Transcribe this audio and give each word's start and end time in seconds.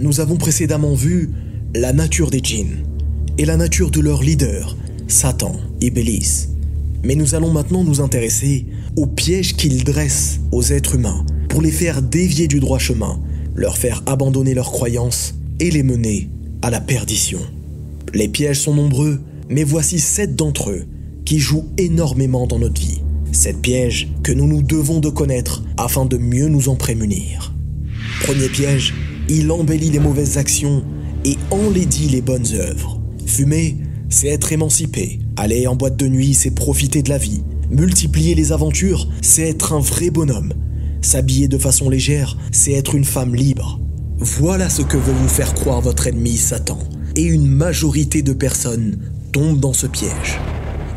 Nous 0.00 0.20
avons 0.20 0.36
précédemment 0.36 0.94
vu 0.94 1.30
la 1.74 1.92
nature 1.92 2.30
des 2.30 2.38
djinns 2.38 2.84
et 3.36 3.44
la 3.44 3.56
nature 3.56 3.90
de 3.90 3.98
leur 3.98 4.22
leader, 4.22 4.76
Satan, 5.08 5.56
Iblis. 5.80 6.46
Mais 7.02 7.16
nous 7.16 7.34
allons 7.34 7.50
maintenant 7.50 7.82
nous 7.82 8.00
intéresser 8.00 8.64
aux 8.94 9.08
pièges 9.08 9.56
qu'ils 9.56 9.82
dressent 9.82 10.38
aux 10.52 10.62
êtres 10.62 10.94
humains 10.94 11.26
pour 11.48 11.62
les 11.62 11.72
faire 11.72 12.00
dévier 12.00 12.46
du 12.46 12.60
droit 12.60 12.78
chemin, 12.78 13.20
leur 13.56 13.76
faire 13.76 14.04
abandonner 14.06 14.54
leurs 14.54 14.70
croyances 14.70 15.34
et 15.58 15.72
les 15.72 15.82
mener 15.82 16.30
à 16.62 16.70
la 16.70 16.80
perdition. 16.80 17.40
Les 18.14 18.28
pièges 18.28 18.60
sont 18.60 18.74
nombreux, 18.74 19.20
mais 19.48 19.64
voici 19.64 19.98
sept 19.98 20.36
d'entre 20.36 20.70
eux 20.70 20.86
qui 21.24 21.40
jouent 21.40 21.66
énormément 21.76 22.46
dans 22.46 22.60
notre 22.60 22.80
vie. 22.80 23.00
Sept 23.32 23.60
pièges 23.60 24.06
que 24.22 24.30
nous 24.30 24.46
nous 24.46 24.62
devons 24.62 25.00
de 25.00 25.08
connaître 25.08 25.64
afin 25.76 26.06
de 26.06 26.18
mieux 26.18 26.46
nous 26.46 26.68
en 26.68 26.76
prémunir. 26.76 27.52
Premier 28.22 28.48
piège, 28.48 28.94
il 29.28 29.50
embellit 29.50 29.90
les 29.90 29.98
mauvaises 29.98 30.38
actions 30.38 30.84
et 31.24 31.36
enlaidit 31.50 32.08
les 32.08 32.22
bonnes 32.22 32.46
œuvres. 32.54 33.00
Fumer, 33.26 33.76
c'est 34.08 34.28
être 34.28 34.52
émancipé. 34.52 35.20
Aller 35.36 35.66
en 35.66 35.76
boîte 35.76 35.96
de 35.96 36.08
nuit, 36.08 36.34
c'est 36.34 36.50
profiter 36.50 37.02
de 37.02 37.10
la 37.10 37.18
vie. 37.18 37.42
Multiplier 37.70 38.34
les 38.34 38.52
aventures, 38.52 39.08
c'est 39.20 39.48
être 39.48 39.74
un 39.74 39.80
vrai 39.80 40.10
bonhomme. 40.10 40.54
S'habiller 41.02 41.48
de 41.48 41.58
façon 41.58 41.90
légère, 41.90 42.36
c'est 42.50 42.72
être 42.72 42.94
une 42.94 43.04
femme 43.04 43.34
libre. 43.34 43.80
Voilà 44.18 44.70
ce 44.70 44.82
que 44.82 44.96
veut 44.96 45.12
vous 45.12 45.28
faire 45.28 45.54
croire 45.54 45.80
votre 45.80 46.06
ennemi 46.06 46.36
Satan. 46.36 46.78
Et 47.14 47.22
une 47.22 47.46
majorité 47.46 48.22
de 48.22 48.32
personnes 48.32 48.98
tombent 49.32 49.60
dans 49.60 49.72
ce 49.72 49.86
piège. 49.86 50.40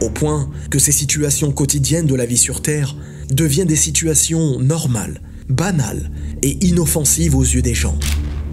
Au 0.02 0.10
point 0.10 0.50
que 0.70 0.80
ces 0.80 0.92
situations 0.92 1.52
quotidiennes 1.52 2.08
de 2.08 2.16
la 2.16 2.26
vie 2.26 2.38
sur 2.38 2.62
Terre 2.62 2.96
deviennent 3.30 3.68
des 3.68 3.76
situations 3.76 4.60
normales, 4.60 5.22
banales 5.52 6.10
et 6.42 6.66
inoffensives 6.66 7.36
aux 7.36 7.44
yeux 7.44 7.62
des 7.62 7.76
gens. 7.76 7.98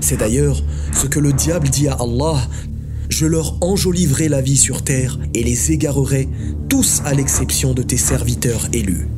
C'est 0.00 0.18
d'ailleurs 0.18 0.62
ce 0.92 1.06
que 1.06 1.18
le 1.18 1.32
diable 1.32 1.68
dit 1.68 1.88
à 1.88 1.94
Allah 1.94 2.48
je 3.08 3.26
leur 3.26 3.56
enjoliverai 3.62 4.28
la 4.28 4.42
vie 4.42 4.56
sur 4.56 4.82
terre 4.82 5.18
et 5.34 5.42
les 5.42 5.72
égarerai 5.72 6.28
tous 6.68 7.00
à 7.04 7.14
l'exception 7.14 7.72
de 7.72 7.82
tes 7.82 7.96
serviteurs 7.96 8.68
élus. 8.72 9.08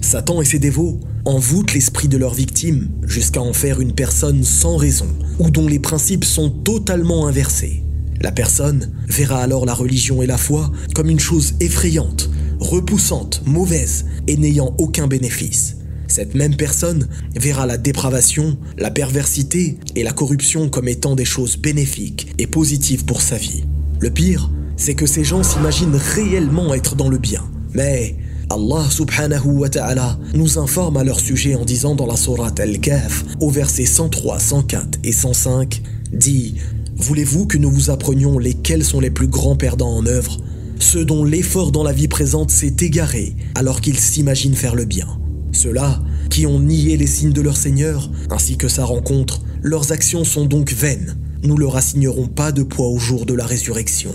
Satan 0.00 0.42
et 0.42 0.44
ses 0.44 0.58
dévots 0.58 0.98
envoûtent 1.24 1.74
l'esprit 1.74 2.08
de 2.08 2.16
leur 2.16 2.34
victime 2.34 2.88
jusqu'à 3.06 3.40
en 3.40 3.52
faire 3.52 3.80
une 3.80 3.92
personne 3.92 4.42
sans 4.42 4.76
raison 4.76 5.08
ou 5.38 5.50
dont 5.50 5.68
les 5.68 5.78
principes 5.78 6.24
sont 6.24 6.50
totalement 6.50 7.26
inversés. 7.26 7.82
La 8.20 8.32
personne 8.32 8.90
verra 9.06 9.40
alors 9.40 9.64
la 9.66 9.74
religion 9.74 10.22
et 10.22 10.26
la 10.26 10.38
foi 10.38 10.72
comme 10.94 11.08
une 11.08 11.20
chose 11.20 11.54
effrayante, 11.60 12.30
repoussante, 12.58 13.42
mauvaise 13.46 14.06
et 14.26 14.36
n'ayant 14.36 14.74
aucun 14.78 15.06
bénéfice. 15.06 15.77
Cette 16.08 16.34
même 16.34 16.56
personne 16.56 17.06
verra 17.36 17.66
la 17.66 17.76
dépravation, 17.76 18.56
la 18.78 18.90
perversité 18.90 19.78
et 19.94 20.02
la 20.02 20.12
corruption 20.12 20.70
comme 20.70 20.88
étant 20.88 21.14
des 21.14 21.26
choses 21.26 21.58
bénéfiques 21.58 22.32
et 22.38 22.46
positives 22.46 23.04
pour 23.04 23.20
sa 23.20 23.36
vie. 23.36 23.64
Le 24.00 24.10
pire, 24.10 24.50
c'est 24.76 24.94
que 24.94 25.06
ces 25.06 25.22
gens 25.22 25.42
s'imaginent 25.42 25.96
réellement 25.96 26.72
être 26.72 26.96
dans 26.96 27.10
le 27.10 27.18
bien. 27.18 27.44
Mais 27.74 28.16
Allah 28.48 28.86
subhanahu 28.88 29.58
wa 29.58 29.68
ta'ala 29.68 30.18
nous 30.32 30.58
informe 30.58 30.96
à 30.96 31.04
leur 31.04 31.20
sujet 31.20 31.54
en 31.54 31.66
disant 31.66 31.94
dans 31.94 32.06
la 32.06 32.16
sourate 32.16 32.58
Al-Kahf, 32.58 33.24
au 33.40 33.50
verset 33.50 33.84
103, 33.84 34.38
104 34.38 35.00
et 35.04 35.12
105, 35.12 35.82
dit 36.12 36.54
Voulez-vous 36.96 37.46
que 37.46 37.58
nous 37.58 37.70
vous 37.70 37.90
apprenions 37.90 38.38
lesquels 38.38 38.84
sont 38.84 39.00
les 39.00 39.10
plus 39.10 39.28
grands 39.28 39.56
perdants 39.56 39.94
en 39.94 40.06
œuvre? 40.06 40.38
Ceux 40.78 41.04
dont 41.04 41.24
l'effort 41.24 41.70
dans 41.70 41.82
la 41.82 41.92
vie 41.92 42.08
présente 42.08 42.50
s'est 42.50 42.76
égaré 42.80 43.36
alors 43.54 43.80
qu'ils 43.80 43.98
s'imaginent 43.98 44.54
faire 44.54 44.74
le 44.74 44.86
bien. 44.86 45.18
Ceux-là 45.52 46.00
qui 46.30 46.46
ont 46.46 46.60
nié 46.60 46.96
les 46.96 47.06
signes 47.06 47.32
de 47.32 47.40
leur 47.40 47.56
Seigneur 47.56 48.10
ainsi 48.30 48.56
que 48.56 48.68
sa 48.68 48.84
rencontre, 48.84 49.42
leurs 49.62 49.92
actions 49.92 50.24
sont 50.24 50.46
donc 50.46 50.72
vaines. 50.72 51.16
Nous 51.42 51.56
leur 51.56 51.76
assignerons 51.76 52.26
pas 52.26 52.52
de 52.52 52.62
poids 52.62 52.88
au 52.88 52.98
jour 52.98 53.26
de 53.26 53.34
la 53.34 53.46
résurrection. 53.46 54.10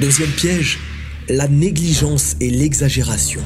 Deuxième 0.00 0.30
piège, 0.30 0.78
la 1.28 1.48
négligence 1.48 2.36
et 2.40 2.50
l'exagération. 2.50 3.40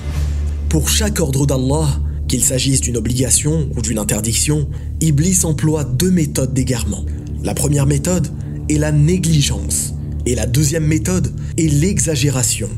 Pour 0.68 0.88
chaque 0.88 1.20
ordre 1.20 1.46
d'Allah, 1.46 1.88
qu'il 2.28 2.44
s'agisse 2.44 2.80
d'une 2.80 2.96
obligation 2.96 3.68
ou 3.76 3.82
d'une 3.82 3.98
interdiction, 3.98 4.68
Iblis 5.00 5.40
emploie 5.44 5.84
deux 5.84 6.10
méthodes 6.10 6.54
d'égarement. 6.54 7.04
La 7.42 7.54
première 7.54 7.86
méthode 7.86 8.28
est 8.68 8.78
la 8.78 8.92
négligence 8.92 9.94
et 10.26 10.34
la 10.34 10.46
deuxième 10.46 10.86
méthode 10.86 11.32
est 11.56 11.68
l'exagération. 11.68 12.68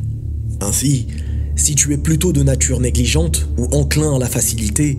Ainsi, 0.60 1.06
si 1.62 1.76
tu 1.76 1.92
es 1.92 1.96
plutôt 1.96 2.32
de 2.32 2.42
nature 2.42 2.80
négligente 2.80 3.46
ou 3.56 3.66
enclin 3.66 4.16
à 4.16 4.18
la 4.18 4.28
facilité, 4.28 4.98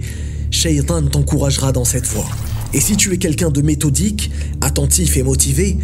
Shaitan 0.50 1.01
t'encouragera 1.01 1.74
dans 1.74 1.84
cette 1.84 2.06
voie. 2.06 2.29
Et 2.74 2.79
si 2.79 2.96
tu 2.96 3.12
es 3.13 3.18
quelqu'un 3.18 3.51
de 3.51 3.62
méthodique, 3.62 4.31
attentif 4.62 5.18
et 5.18 5.24
motivé, 5.24 5.78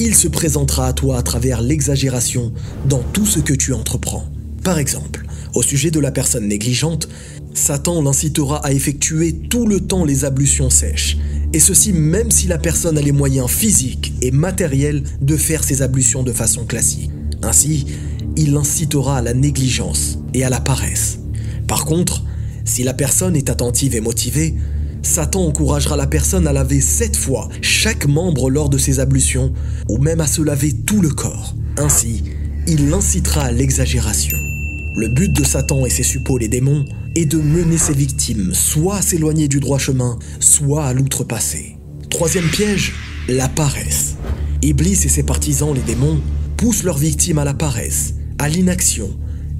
il 0.00 0.16
se 0.16 0.26
présentera 0.26 0.88
à 0.88 0.92
toi 0.92 1.16
à 1.16 1.22
travers 1.22 1.62
l'exagération 1.62 2.52
dans 2.88 3.04
tout 3.12 3.24
ce 3.24 3.38
que 3.38 3.54
tu 3.54 3.72
entreprends. 3.72 4.24
Par 4.64 4.80
exemple, 4.80 5.24
au 5.54 5.62
sujet 5.62 5.92
de 5.92 6.00
la 6.00 6.10
personne 6.10 6.48
négligente, 6.48 7.08
Satan 7.54 8.02
l'incitera 8.02 8.66
à 8.66 8.72
effectuer 8.72 9.32
tout 9.32 9.64
le 9.64 9.78
temps 9.78 10.04
les 10.04 10.24
ablutions 10.24 10.70
sèches, 10.70 11.18
et 11.52 11.60
ceci 11.60 11.92
même 11.92 12.32
si 12.32 12.48
la 12.48 12.58
personne 12.58 12.98
a 12.98 13.00
les 13.00 13.12
moyens 13.12 13.48
physiques 13.48 14.12
et 14.22 14.32
matériels 14.32 15.04
de 15.20 15.36
faire 15.36 15.62
ses 15.62 15.82
ablutions 15.82 16.24
de 16.24 16.32
façon 16.32 16.66
classique. 16.66 17.12
Ainsi, 17.42 17.86
il 18.36 18.52
l'incitera 18.52 19.18
à 19.18 19.22
la 19.22 19.34
négligence 19.34 20.18
et 20.34 20.44
à 20.44 20.50
la 20.50 20.60
paresse. 20.60 21.18
Par 21.66 21.84
contre, 21.84 22.24
si 22.64 22.82
la 22.82 22.94
personne 22.94 23.36
est 23.36 23.50
attentive 23.50 23.94
et 23.94 24.00
motivée, 24.00 24.54
Satan 25.02 25.46
encouragera 25.46 25.96
la 25.96 26.06
personne 26.06 26.46
à 26.46 26.52
laver 26.52 26.80
sept 26.80 27.16
fois 27.16 27.48
chaque 27.62 28.06
membre 28.06 28.50
lors 28.50 28.68
de 28.68 28.76
ses 28.76 28.98
ablutions, 28.98 29.52
ou 29.88 29.98
même 29.98 30.20
à 30.20 30.26
se 30.26 30.42
laver 30.42 30.72
tout 30.72 31.00
le 31.00 31.10
corps. 31.10 31.54
Ainsi, 31.78 32.24
il 32.66 32.90
l'incitera 32.90 33.42
à 33.42 33.52
l'exagération. 33.52 34.36
Le 34.96 35.08
but 35.08 35.32
de 35.32 35.44
Satan 35.44 35.86
et 35.86 35.90
ses 35.90 36.02
suppôts 36.02 36.38
les 36.38 36.48
démons 36.48 36.84
est 37.14 37.26
de 37.26 37.38
mener 37.38 37.78
ses 37.78 37.92
victimes 37.94 38.52
soit 38.52 38.96
à 38.96 39.02
s'éloigner 39.02 39.46
du 39.46 39.60
droit 39.60 39.78
chemin, 39.78 40.18
soit 40.40 40.86
à 40.86 40.92
l'outrepasser. 40.92 41.76
Troisième 42.10 42.48
piège, 42.48 42.94
la 43.28 43.48
paresse. 43.48 44.16
Iblis 44.62 45.04
et 45.04 45.08
ses 45.08 45.22
partisans, 45.22 45.74
les 45.74 45.82
démons, 45.82 46.20
poussent 46.56 46.82
leurs 46.82 46.98
victimes 46.98 47.38
à 47.38 47.44
la 47.44 47.54
paresse, 47.54 48.14
à 48.38 48.48
l'inaction 48.48 49.10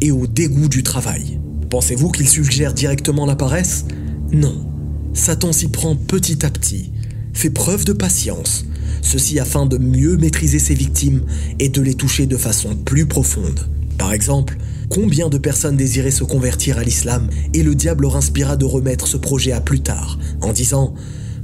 et 0.01 0.11
au 0.11 0.27
dégoût 0.27 0.69
du 0.69 0.83
travail. 0.83 1.41
Pensez-vous 1.71 2.11
qu'ils 2.11 2.29
suggèrent 2.29 2.75
directement 2.75 3.27
la 3.27 3.37
paresse? 3.37 3.85
Non. 4.33 4.67
Satan 5.15 5.53
s'y 5.53 5.69
prend 5.69 5.97
petit 5.97 6.45
à 6.45 6.51
petit, 6.51 6.93
fait 7.33 7.51
preuve 7.51 7.85
de 7.85 7.93
patience, 7.93 8.67
ceci 9.03 9.41
afin 9.41 9.67
de 9.67 9.79
mieux 9.79 10.17
maîtriser 10.17 10.59
ses 10.59 10.75
victimes 10.75 11.23
et 11.59 11.69
de 11.69 11.81
les 11.81 11.95
toucher 11.95 12.27
de 12.27 12.37
façon 12.37 12.77
plus 12.77 13.07
profonde. 13.07 13.61
Par 13.97 14.13
exemple, 14.13 14.59
Combien 14.89 15.29
de 15.29 15.39
personnes 15.39 15.77
désiraient 15.77 16.11
se 16.11 16.25
convertir 16.25 16.79
à 16.79 16.85
l'islam 16.85 17.29
et 17.55 17.63
le 17.63 17.75
diable 17.75 18.03
leur 18.03 18.17
inspira 18.17 18.57
de 18.57 18.65
remettre 18.65 19.07
ce 19.07 19.17
projet 19.17 19.53
à 19.53 19.61
plus 19.61 19.81
tard, 19.81 20.19
en 20.41 20.53
disant 20.53 20.95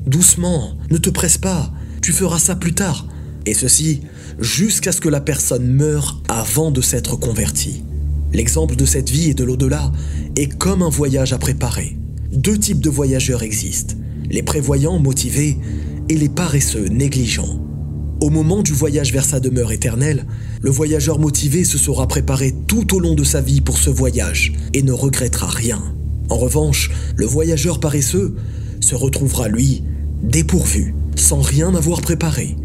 ⁇Doucement, 0.09 0.77
ne 0.91 0.99
te 0.99 1.11
presse 1.11 1.39
pas, 1.39 1.73
tu 2.01 2.13
feras 2.13 2.39
ça 2.39 2.57
plus 2.57 2.75
tard⁇ 2.75 3.07
et 3.47 3.55
ceci 3.55 4.01
jusqu'à 4.39 4.93
ce 4.93 5.01
que 5.01 5.09
la 5.09 5.21
personne 5.21 5.67
meure 5.67 6.21
avant 6.29 6.71
de 6.71 6.81
s'être 6.81 7.17
convertie. 7.17 7.85
L'exemple 8.33 8.77
de 8.77 8.87
cette 8.87 9.11
vie 9.11 9.31
et 9.31 9.35
de 9.35 9.45
l'au-delà 9.45 9.93
est 10.37 10.57
comme 10.57 10.83
un 10.83 10.89
voyage 10.89 11.33
à 11.33 11.39
préparer. 11.39 11.99
Deux 12.33 12.59
types 12.59 12.81
de 12.81 12.89
voyageurs 12.89 13.43
existent, 13.43 13.95
les 14.31 14.43
prévoyants 14.43 14.99
motivés 14.99 15.59
et 16.09 16.17
les 16.17 16.31
paresseux 16.31 16.87
négligents. 16.87 17.61
Au 18.23 18.31
moment 18.31 18.63
du 18.63 18.73
voyage 18.73 19.13
vers 19.13 19.25
sa 19.25 19.41
demeure 19.41 19.73
éternelle, 19.73 20.27
le 20.61 20.71
voyageur 20.71 21.19
motivé 21.19 21.65
se 21.65 21.77
sera 21.77 22.07
préparé 22.07 22.55
tout 22.69 22.95
au 22.95 23.01
long 23.01 23.15
de 23.15 23.25
sa 23.25 23.41
vie 23.41 23.61
pour 23.61 23.77
ce 23.77 23.91
voyage 23.91 24.53
et 24.73 24.83
ne 24.83 24.93
regrettera 24.93 25.49
rien. 25.49 25.83
En 26.31 26.39
revanche, 26.39 26.91
le 27.17 27.27
voyageur 27.27 27.81
paresseux 27.81 28.37
se 28.81 28.95
retrouvera, 28.95 29.49
lui, 29.49 29.83
dépourvu, 30.23 30.95
sans 31.17 31.41
rien 31.41 31.75
avoir 31.75 32.01
préparé. 32.01 32.57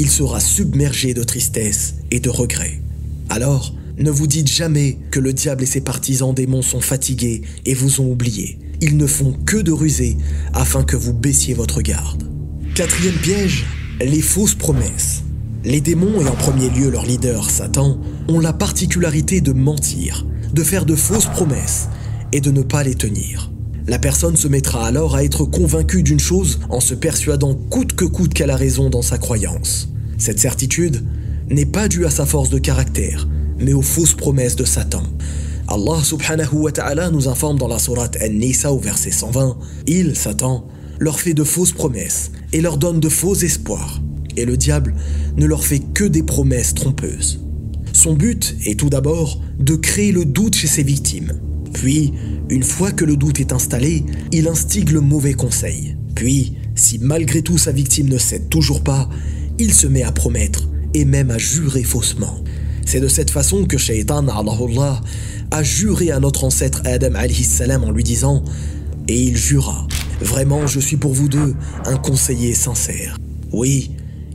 Il 0.00 0.08
sera 0.08 0.38
submergé 0.38 1.12
de 1.12 1.24
tristesse 1.24 1.96
et 2.12 2.20
de 2.20 2.30
regret. 2.30 2.80
Alors, 3.30 3.74
ne 3.98 4.12
vous 4.12 4.28
dites 4.28 4.46
jamais 4.46 4.96
que 5.10 5.18
le 5.18 5.32
diable 5.32 5.64
et 5.64 5.66
ses 5.66 5.80
partisans 5.80 6.32
démons 6.32 6.62
sont 6.62 6.80
fatigués 6.80 7.42
et 7.66 7.74
vous 7.74 8.00
ont 8.00 8.12
oublié. 8.12 8.60
Ils 8.80 8.96
ne 8.96 9.08
font 9.08 9.36
que 9.44 9.56
de 9.56 9.72
ruser 9.72 10.16
afin 10.54 10.84
que 10.84 10.94
vous 10.94 11.12
baissiez 11.12 11.52
votre 11.52 11.82
garde. 11.82 12.30
Quatrième 12.76 13.16
piège, 13.16 13.66
les 13.98 14.22
fausses 14.22 14.54
promesses. 14.54 15.24
Les 15.64 15.80
démons, 15.80 16.20
et 16.20 16.28
en 16.28 16.36
premier 16.36 16.70
lieu 16.70 16.90
leur 16.90 17.04
leader, 17.04 17.50
Satan, 17.50 18.00
ont 18.28 18.38
la 18.38 18.52
particularité 18.52 19.40
de 19.40 19.52
mentir, 19.52 20.24
de 20.52 20.62
faire 20.62 20.86
de 20.86 20.94
fausses 20.94 21.26
promesses 21.26 21.88
et 22.30 22.40
de 22.40 22.52
ne 22.52 22.62
pas 22.62 22.84
les 22.84 22.94
tenir. 22.94 23.50
La 23.88 23.98
personne 23.98 24.36
se 24.36 24.48
mettra 24.48 24.86
alors 24.86 25.16
à 25.16 25.24
être 25.24 25.46
convaincue 25.46 26.02
d'une 26.02 26.20
chose 26.20 26.60
en 26.68 26.78
se 26.78 26.92
persuadant 26.92 27.54
coûte 27.54 27.94
que 27.94 28.04
coûte 28.04 28.34
qu'elle 28.34 28.50
a 28.50 28.56
raison 28.56 28.90
dans 28.90 29.00
sa 29.00 29.16
croyance. 29.16 29.88
Cette 30.18 30.38
certitude 30.38 31.02
n'est 31.48 31.64
pas 31.64 31.88
due 31.88 32.04
à 32.04 32.10
sa 32.10 32.26
force 32.26 32.50
de 32.50 32.58
caractère, 32.58 33.26
mais 33.58 33.72
aux 33.72 33.80
fausses 33.80 34.12
promesses 34.12 34.56
de 34.56 34.66
Satan. 34.66 35.02
Allah 35.68 36.04
subhanahu 36.04 36.54
wa 36.56 36.72
ta'ala 36.72 37.10
nous 37.10 37.28
informe 37.28 37.58
dans 37.58 37.66
la 37.66 37.78
sourate 37.78 38.18
An-Nisa 38.22 38.74
au 38.74 38.78
verset 38.78 39.10
120, 39.10 39.56
Il, 39.86 40.16
Satan, 40.16 40.68
leur 40.98 41.18
fait 41.18 41.32
de 41.32 41.44
fausses 41.44 41.72
promesses 41.72 42.30
et 42.52 42.60
leur 42.60 42.76
donne 42.76 43.00
de 43.00 43.08
faux 43.08 43.36
espoirs. 43.36 44.02
Et 44.36 44.44
le 44.44 44.58
diable 44.58 44.94
ne 45.38 45.46
leur 45.46 45.64
fait 45.64 45.80
que 45.80 46.04
des 46.04 46.22
promesses 46.22 46.74
trompeuses. 46.74 47.40
Son 47.94 48.12
but 48.12 48.54
est 48.66 48.78
tout 48.78 48.90
d'abord 48.90 49.40
de 49.58 49.76
créer 49.76 50.12
le 50.12 50.26
doute 50.26 50.56
chez 50.56 50.68
ses 50.68 50.82
victimes. 50.82 51.40
Puis, 51.72 52.12
une 52.50 52.62
fois 52.62 52.92
que 52.92 53.04
le 53.04 53.16
doute 53.16 53.40
est 53.40 53.52
installé, 53.52 54.04
il 54.32 54.48
instigue 54.48 54.90
le 54.90 55.00
mauvais 55.00 55.34
conseil. 55.34 55.96
Puis, 56.14 56.54
si 56.74 56.98
malgré 56.98 57.42
tout 57.42 57.58
sa 57.58 57.72
victime 57.72 58.08
ne 58.08 58.18
cède 58.18 58.48
toujours 58.48 58.82
pas, 58.82 59.08
il 59.58 59.72
se 59.72 59.86
met 59.86 60.02
à 60.02 60.12
promettre 60.12 60.68
et 60.94 61.04
même 61.04 61.30
à 61.30 61.38
jurer 61.38 61.82
faussement. 61.82 62.42
C'est 62.86 63.00
de 63.00 63.08
cette 63.08 63.30
façon 63.30 63.66
que 63.66 63.76
Shaitan 63.76 64.26
a 65.50 65.62
juré 65.62 66.10
à 66.10 66.20
notre 66.20 66.44
ancêtre 66.44 66.80
Adam 66.84 67.12
salam 67.42 67.84
en 67.84 67.90
lui 67.90 68.02
disant 68.02 68.42
Et 69.08 69.22
il 69.24 69.36
jura 69.36 69.86
Vraiment, 70.20 70.66
je 70.66 70.80
suis 70.80 70.96
pour 70.96 71.12
vous 71.12 71.28
deux 71.28 71.54
un 71.84 71.96
conseiller 71.96 72.54
sincère. 72.54 73.16
Oui, 73.52 73.90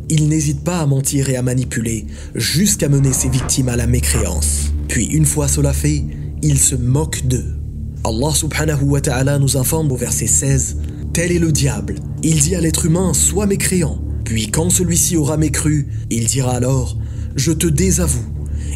il 0.09 0.29
n'hésite 0.29 0.63
pas 0.63 0.79
à 0.79 0.85
mentir 0.85 1.29
et 1.29 1.35
à 1.35 1.41
manipuler 1.41 2.05
jusqu'à 2.35 2.89
mener 2.89 3.11
ses 3.11 3.29
victimes 3.29 3.69
à 3.69 3.75
la 3.75 3.87
mécréance. 3.87 4.71
Puis, 4.87 5.05
une 5.05 5.25
fois 5.25 5.47
cela 5.47 5.73
fait, 5.73 6.03
il 6.43 6.59
se 6.59 6.75
moque 6.75 7.25
d'eux. 7.25 7.55
Allah 8.03 8.33
subhanahu 8.35 8.83
wa 8.83 8.99
ta'ala 8.99 9.39
nous 9.39 9.55
informe 9.55 9.91
au 9.93 9.95
verset 9.95 10.27
16 10.27 10.77
Tel 11.13 11.31
est 11.31 11.39
le 11.39 11.53
diable. 11.53 11.95
Il 12.21 12.39
dit 12.39 12.53
à 12.53 12.59
l'être 12.59 12.85
humain 12.85 13.13
Sois 13.13 13.47
mécréant. 13.47 14.03
Puis, 14.25 14.47
quand 14.47 14.69
celui-ci 14.69 15.15
aura 15.15 15.37
mécru, 15.37 15.87
il 16.09 16.25
dira 16.25 16.51
alors 16.51 16.97
Je 17.35 17.53
te 17.53 17.65
désavoue 17.65 18.25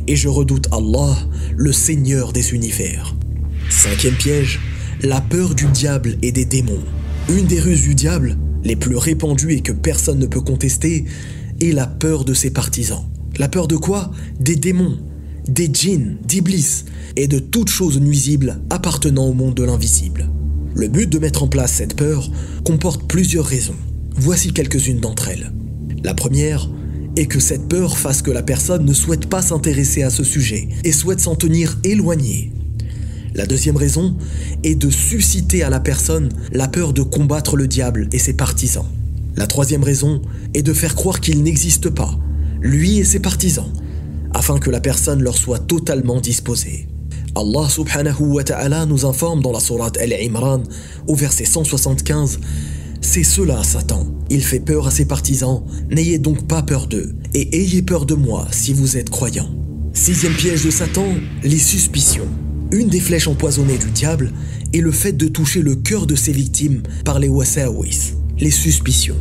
et 0.08 0.16
je 0.16 0.30
redoute 0.30 0.70
Allah, 0.72 1.18
le 1.58 1.74
Seigneur 1.74 2.32
des 2.32 2.54
univers. 2.54 3.16
Cinquième 3.70 4.16
piège, 4.16 4.62
la 5.02 5.20
peur 5.20 5.54
du 5.54 5.66
diable 5.66 6.18
et 6.22 6.32
des 6.32 6.46
démons. 6.46 6.84
Une 7.28 7.48
des 7.48 7.60
ruses 7.60 7.82
du 7.82 7.96
diable, 7.96 8.38
les 8.64 8.78
plus 8.78 8.96
répandues 8.96 9.52
et 9.52 9.62
que 9.62 9.74
personne 9.74 10.20
ne 10.20 10.26
peut 10.26 10.40
contester, 10.40 11.04
est 11.60 11.74
la 11.74 11.86
peur 11.86 12.24
de 12.24 12.34
ses 12.34 12.52
partisans. 12.52 13.04
La 13.38 13.50
peur 13.50 13.68
de 13.68 13.76
quoi? 13.76 14.12
Des 14.40 14.56
démons, 14.56 15.00
des 15.50 15.70
djinns, 15.72 16.18
d'iblis 16.26 16.86
et 17.16 17.28
de 17.28 17.40
toutes 17.40 17.70
choses 17.70 18.00
nuisibles 18.00 18.60
appartenant 18.70 19.26
au 19.26 19.34
monde 19.34 19.56
de 19.56 19.64
l'invisible. 19.64 20.30
Le 20.76 20.88
but 20.88 21.10
de 21.10 21.20
mettre 21.20 21.44
en 21.44 21.48
place 21.48 21.74
cette 21.74 21.96
peur 21.96 22.30
comporte 22.64 23.08
plusieurs 23.08 23.46
raisons. 23.46 23.76
Voici 24.16 24.54
quelques-unes 24.54 25.00
d'entre 25.00 25.30
elles. 25.30 25.52
La 26.04 26.14
première, 26.14 26.70
et 27.16 27.26
que 27.26 27.40
cette 27.40 27.68
peur 27.68 27.98
fasse 27.98 28.22
que 28.22 28.32
la 28.32 28.44
personne 28.44 28.86
ne 28.86 28.94
souhaite 28.94 29.26
pas 29.28 29.42
s'intéresser 29.42 30.04
à 30.04 30.12
ce 30.12 30.24
sujet 30.24 30.70
et 30.84 30.92
souhaite 30.92 31.20
s'en 31.20 31.36
tenir 31.36 31.80
éloigné. 31.84 32.52
La 33.34 33.48
deuxième 33.48 33.76
raison 33.76 34.16
est 34.64 34.76
de 34.76 34.90
susciter 34.90 35.64
à 35.64 35.70
la 35.70 35.80
personne 35.80 36.30
la 36.52 36.68
peur 36.68 36.94
de 36.94 37.02
combattre 37.02 37.56
le 37.56 37.68
diable 37.68 38.08
et 38.12 38.20
ses 38.20 38.34
partisans. 38.34 38.86
La 39.36 39.48
troisième 39.48 39.84
raison 39.84 40.22
est 40.54 40.64
de 40.64 40.74
faire 40.74 40.96
croire 40.96 41.20
qu'il 41.20 41.42
n'existe 41.42 41.90
pas, 41.90 42.18
lui 42.62 43.00
et 43.00 43.04
ses 43.04 43.20
partisans, 43.20 43.72
afin 44.38 44.60
que 44.60 44.70
la 44.70 44.80
personne 44.80 45.24
leur 45.24 45.36
soit 45.36 45.60
totalement 45.60 46.22
disposée. 46.22 46.88
Allah 47.36 47.68
subhanahu 47.70 48.36
wa 48.36 48.44
ta'ala 48.44 48.86
nous 48.86 49.06
informe 49.06 49.42
dans 49.42 49.52
la 49.52 49.60
sourate 49.60 49.98
Al-Imran 49.98 50.64
au 51.08 51.16
verset 51.16 51.46
175 51.46 52.40
c'est 53.02 53.24
cela, 53.24 53.64
Satan. 53.64 54.06
Il 54.30 54.44
fait 54.44 54.60
peur 54.60 54.88
à 54.88 54.92
ses 54.92 55.06
partisans. 55.06 55.64
N'ayez 55.90 56.18
donc 56.18 56.48
pas 56.48 56.62
peur 56.62 56.88
d'eux, 56.88 57.16
et 57.34 57.62
ayez 57.62 57.82
peur 57.82 58.06
de 58.06 58.16
moi 58.16 58.48
si 58.52 58.74
vous 58.74 58.98
êtes 58.98 59.10
croyants. 59.10 59.50
Sixième 59.94 60.34
piège 60.34 60.66
de 60.66 60.72
Satan, 60.72 61.06
les 61.44 61.58
suspicions. 61.58 62.28
Une 62.72 62.90
des 62.90 63.00
flèches 63.00 63.28
empoisonnées 63.28 63.78
du 63.78 63.90
diable 63.92 64.34
est 64.74 64.82
le 64.82 64.92
fait 64.92 65.14
de 65.14 65.28
toucher 65.28 65.62
le 65.62 65.76
cœur 65.76 66.06
de 66.06 66.16
ses 66.16 66.34
victimes 66.34 66.84
par 67.06 67.20
les 67.20 67.30
wasawis, 67.30 68.14
les 68.40 68.52
suspicions. 68.52 69.16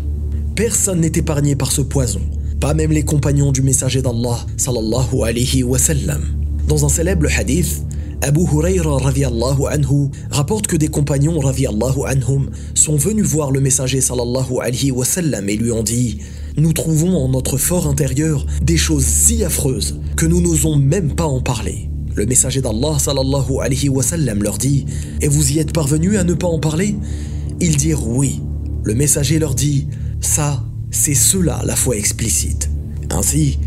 Personne 0.57 1.01
n'est 1.01 1.13
épargné 1.15 1.55
par 1.55 1.71
ce 1.71 1.83
poison, 1.83 2.23
pas 2.61 2.75
même 2.75 2.93
les 2.93 3.05
compagnons 3.05 3.53
du 3.53 3.63
messager 3.63 4.03
d'Allah 4.03 4.39
sallallahu 4.57 5.23
alayhi 5.25 5.63
wa 5.63 5.79
sallam. 5.79 6.23
Dans 6.69 6.85
un 6.85 6.89
célèbre 6.89 7.27
hadith, 7.37 7.83
Abu 8.23 8.41
Huraira 8.41 8.99
anhu 9.71 10.11
rapporte 10.31 10.67
que 10.67 10.77
des 10.77 10.89
compagnons 10.89 11.39
anhum 12.07 12.51
sont 12.75 12.97
venus 12.97 13.27
voir 13.27 13.51
le 13.51 13.61
messager 13.61 14.01
sallallahu 14.01 14.59
alayhi 14.61 14.91
wa 14.91 15.05
sallam 15.05 15.49
et 15.49 15.57
lui 15.57 15.71
ont 15.71 15.83
dit 15.83 16.19
Nous 16.57 16.73
trouvons 16.73 17.15
en 17.15 17.29
notre 17.29 17.59
fort 17.59 17.87
intérieur 17.87 18.47
des 18.63 18.79
choses 18.79 19.05
si 19.05 19.45
affreuses 19.45 20.01
que 20.17 20.25
nous 20.25 20.41
n'osons 20.41 20.77
même 20.77 21.15
pas 21.15 21.27
en 21.27 21.41
parler. 21.41 21.91
Le 22.15 22.25
messager 22.25 22.63
d'Allah 22.63 22.99
sallallahu 22.99 23.61
alayhi 23.61 23.91
wa 23.91 24.03
sallam 24.03 24.43
leur 24.43 24.57
dit 24.57 24.87
Et 25.21 25.29
vous 25.29 25.53
y 25.53 25.59
êtes 25.59 25.75
parvenus 25.75 26.17
à 26.19 26.25
ne 26.25 26.33
pas 26.33 26.49
en 26.49 26.59
parler? 26.59 26.97
Ils 27.61 27.77
dirent 27.77 28.09
oui. 28.09 28.41
Le 28.83 28.95
messager 28.95 29.39
leur 29.39 29.55
dit 29.55 29.89
Ça, 30.21 30.65
c'est 30.97 31.15
cela 31.15 31.63
la 31.65 31.77
foi 31.77 31.97
explicite. 31.97 32.71
Ainsi, 33.11 33.59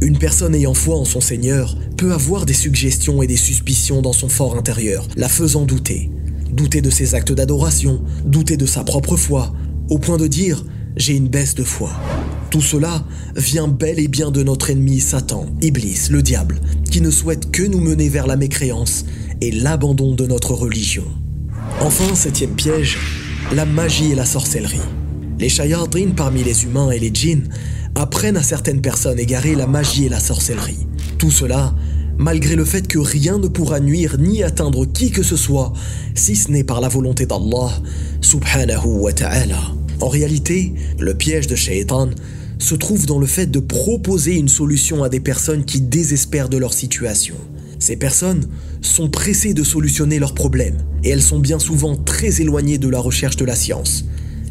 une 0.00 0.18
personne 0.18 0.54
ayant 0.54 0.74
foi 0.74 0.96
en 0.96 1.04
son 1.04 1.20
Seigneur 1.20 1.76
peut 1.96 2.12
avoir 2.12 2.46
des 2.46 2.54
suggestions 2.54 3.22
et 3.22 3.26
des 3.26 3.36
suspicions 3.36 4.00
dans 4.00 4.14
son 4.14 4.28
fort 4.28 4.56
intérieur, 4.56 5.06
la 5.16 5.28
faisant 5.28 5.66
douter. 5.66 6.10
Douter 6.50 6.80
de 6.80 6.90
ses 6.90 7.14
actes 7.14 7.32
d'adoration, 7.32 8.02
douter 8.24 8.56
de 8.56 8.64
sa 8.64 8.84
propre 8.84 9.16
foi, 9.16 9.52
au 9.90 9.98
point 9.98 10.16
de 10.16 10.26
dire 10.26 10.64
j'ai 10.96 11.14
une 11.14 11.28
baisse 11.28 11.54
de 11.54 11.62
foi. 11.62 11.92
Tout 12.50 12.62
cela 12.62 13.04
vient 13.36 13.68
bel 13.68 13.98
et 13.98 14.08
bien 14.08 14.30
de 14.30 14.42
notre 14.42 14.70
ennemi 14.70 14.98
Satan, 14.98 15.46
Iblis, 15.60 16.08
le 16.10 16.22
diable, 16.22 16.58
qui 16.90 17.02
ne 17.02 17.10
souhaite 17.10 17.50
que 17.50 17.62
nous 17.62 17.80
mener 17.80 18.08
vers 18.08 18.26
la 18.26 18.36
mécréance 18.36 19.04
et 19.42 19.50
l'abandon 19.50 20.14
de 20.14 20.26
notre 20.26 20.54
religion. 20.54 21.04
Enfin, 21.80 22.14
septième 22.14 22.54
piège, 22.54 22.98
la 23.54 23.66
magie 23.66 24.12
et 24.12 24.14
la 24.14 24.24
sorcellerie. 24.24 24.80
Les 25.38 25.48
shayatines 25.48 26.14
parmi 26.14 26.42
les 26.42 26.64
humains 26.64 26.90
et 26.90 26.98
les 26.98 27.10
djinns 27.12 27.48
apprennent 27.94 28.36
à 28.36 28.42
certaines 28.42 28.80
personnes 28.80 29.18
égarées 29.18 29.54
la 29.54 29.66
magie 29.66 30.06
et 30.06 30.08
la 30.08 30.20
sorcellerie. 30.20 30.86
Tout 31.18 31.30
cela 31.30 31.74
malgré 32.18 32.56
le 32.56 32.64
fait 32.64 32.86
que 32.86 32.98
rien 32.98 33.38
ne 33.38 33.46
pourra 33.46 33.80
nuire 33.80 34.16
ni 34.18 34.42
atteindre 34.42 34.84
qui 34.84 35.10
que 35.10 35.22
ce 35.22 35.36
soit, 35.36 35.72
si 36.14 36.34
ce 36.34 36.50
n'est 36.50 36.64
par 36.64 36.80
la 36.80 36.88
volonté 36.88 37.26
d'Allah 37.26 37.70
subhanahu 38.20 38.86
wa 38.86 39.12
ta'ala. 39.12 39.60
En 40.00 40.08
réalité, 40.08 40.74
le 40.98 41.14
piège 41.14 41.46
de 41.46 41.54
Shaitan 41.54 42.10
se 42.58 42.74
trouve 42.74 43.06
dans 43.06 43.20
le 43.20 43.26
fait 43.26 43.46
de 43.46 43.60
proposer 43.60 44.34
une 44.34 44.48
solution 44.48 45.04
à 45.04 45.08
des 45.08 45.20
personnes 45.20 45.64
qui 45.64 45.80
désespèrent 45.80 46.48
de 46.48 46.56
leur 46.56 46.74
situation. 46.74 47.36
Ces 47.78 47.96
personnes 47.96 48.48
sont 48.80 49.08
pressées 49.08 49.54
de 49.54 49.62
solutionner 49.62 50.18
leurs 50.18 50.34
problèmes 50.34 50.78
et 51.04 51.10
elles 51.10 51.22
sont 51.22 51.38
bien 51.38 51.60
souvent 51.60 51.94
très 51.94 52.40
éloignées 52.40 52.78
de 52.78 52.88
la 52.88 52.98
recherche 52.98 53.36
de 53.36 53.44
la 53.44 53.54
science. 53.54 54.04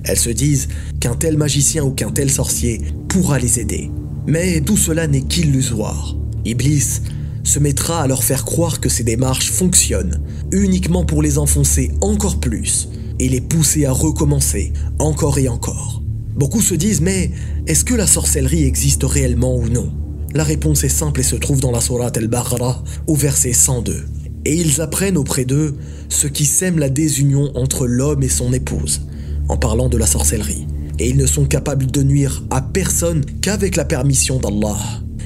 Elles 0.07 0.17
se 0.17 0.29
disent 0.29 0.69
qu'un 0.99 1.15
tel 1.15 1.37
magicien 1.37 1.83
ou 1.83 1.91
qu'un 1.91 2.11
tel 2.11 2.31
sorcier 2.31 2.81
pourra 3.09 3.39
les 3.39 3.59
aider. 3.59 3.91
Mais 4.25 4.61
tout 4.61 4.77
cela 4.77 5.07
n'est 5.07 5.21
qu'illusoire. 5.21 6.15
Iblis 6.45 7.01
se 7.43 7.59
mettra 7.59 8.01
à 8.01 8.07
leur 8.07 8.23
faire 8.23 8.45
croire 8.45 8.79
que 8.79 8.89
ces 8.89 9.03
démarches 9.03 9.51
fonctionnent, 9.51 10.21
uniquement 10.51 11.05
pour 11.05 11.21
les 11.21 11.37
enfoncer 11.37 11.91
encore 12.01 12.39
plus 12.39 12.89
et 13.19 13.29
les 13.29 13.41
pousser 13.41 13.85
à 13.85 13.91
recommencer 13.91 14.73
encore 14.99 15.37
et 15.39 15.47
encore. 15.47 16.01
Beaucoup 16.35 16.61
se 16.61 16.75
disent 16.75 17.01
mais 17.01 17.31
est-ce 17.65 17.83
que 17.83 17.95
la 17.95 18.07
sorcellerie 18.07 18.63
existe 18.63 19.03
réellement 19.03 19.55
ou 19.55 19.67
non? 19.69 19.91
La 20.33 20.43
réponse 20.43 20.83
est 20.83 20.89
simple 20.89 21.21
et 21.21 21.23
se 21.23 21.35
trouve 21.35 21.61
dans 21.61 21.71
la 21.71 21.81
Sourate 21.81 22.17
al-Baqarah 22.17 22.83
au 23.07 23.15
verset 23.15 23.53
102. 23.53 24.05
Et 24.45 24.55
ils 24.55 24.81
apprennent 24.81 25.17
auprès 25.17 25.45
d'eux 25.45 25.75
ce 26.09 26.27
qui 26.27 26.45
sème 26.45 26.79
la 26.79 26.89
désunion 26.89 27.51
entre 27.55 27.87
l'homme 27.87 28.23
et 28.23 28.29
son 28.29 28.53
épouse, 28.53 29.01
en 29.49 29.57
parlant 29.57 29.89
de 29.89 29.97
la 29.97 30.07
sorcellerie. 30.07 30.67
Et 30.99 31.09
ils 31.09 31.17
ne 31.17 31.25
sont 31.25 31.45
capables 31.45 31.87
de 31.87 32.03
nuire 32.03 32.43
à 32.49 32.61
personne 32.61 33.23
qu'avec 33.41 33.75
la 33.75 33.85
permission 33.85 34.39
d'Allah. 34.39 34.77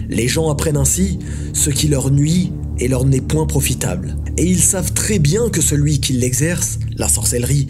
Les 0.10 0.28
gens 0.28 0.50
apprennent 0.50 0.78
ainsi 0.78 1.20
ce 1.54 1.70
qui 1.70 1.88
leur 1.88 2.12
nuit 2.12 2.52
et 2.80 2.88
leur 2.88 3.06
n'est 3.06 3.22
point 3.22 3.46
profitable. 3.46 4.18
Et 4.38 4.46
ils 4.46 4.62
savent 4.62 4.94
très 4.94 5.20
bien 5.20 5.50
que 5.50 5.62
celui 5.62 6.00
qui 6.00 6.14
l'exerce, 6.14 6.80
la 6.98 7.08
sorcellerie, 7.08 7.68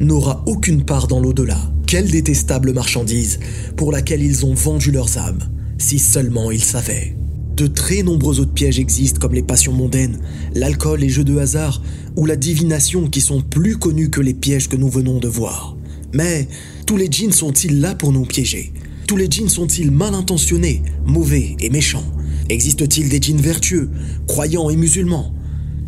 n'aura 0.00 0.42
aucune 0.46 0.84
part 0.84 1.08
dans 1.08 1.20
l'au-delà. 1.20 1.58
Quelle 1.86 2.10
détestable 2.10 2.72
marchandise 2.72 3.38
pour 3.76 3.92
laquelle 3.92 4.22
ils 4.22 4.46
ont 4.46 4.54
vendu 4.54 4.90
leurs 4.90 5.18
âmes, 5.18 5.40
si 5.76 5.98
seulement 5.98 6.50
ils 6.50 6.64
savaient. 6.64 7.16
De 7.56 7.66
très 7.66 8.02
nombreux 8.02 8.40
autres 8.40 8.54
pièges 8.54 8.78
existent 8.78 9.20
comme 9.20 9.34
les 9.34 9.42
passions 9.42 9.72
mondaines, 9.72 10.18
l'alcool, 10.54 11.00
les 11.00 11.10
jeux 11.10 11.24
de 11.24 11.36
hasard 11.36 11.82
ou 12.16 12.24
la 12.24 12.36
divination 12.36 13.08
qui 13.08 13.20
sont 13.20 13.42
plus 13.42 13.76
connus 13.76 14.08
que 14.08 14.22
les 14.22 14.32
pièges 14.32 14.68
que 14.68 14.76
nous 14.76 14.88
venons 14.88 15.18
de 15.18 15.28
voir. 15.28 15.76
Mais 16.12 16.48
tous 16.86 16.96
les 16.96 17.08
djinns 17.10 17.32
sont-ils 17.32 17.80
là 17.80 17.94
pour 17.94 18.12
nous 18.12 18.24
piéger? 18.24 18.72
Tous 19.06 19.16
les 19.16 19.30
djinns 19.30 19.48
sont-ils 19.48 19.90
mal 19.90 20.14
intentionnés, 20.14 20.82
mauvais 21.06 21.56
et 21.60 21.70
méchants? 21.70 22.04
Existe-t-il 22.48 23.08
des 23.08 23.20
djinns 23.20 23.40
vertueux, 23.40 23.90
croyants 24.26 24.70
et 24.70 24.76
musulmans? 24.76 25.32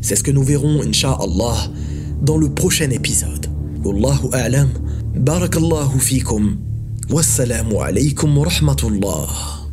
C'est 0.01 0.17
ce 0.17 0.23
que 0.23 0.31
nous 0.31 0.43
verrons, 0.43 0.83
Inch'Allah, 0.83 1.71
dans 2.23 2.37
le 2.37 2.51
prochain 2.53 2.91
épisode. 2.91 3.47
Wallahu 3.85 4.29
a'lam, 4.33 4.71
barakallahu 5.15 5.99
fikum, 5.99 6.59
wassalamu 7.11 7.77
alaykum 7.81 8.37
wa 8.37 8.45
rahmatullah. 8.49 9.64